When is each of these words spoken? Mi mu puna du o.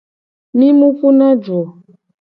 Mi 0.57 0.67
mu 0.77 0.87
puna 0.97 1.27
du 1.43 1.51
o. 1.61 1.63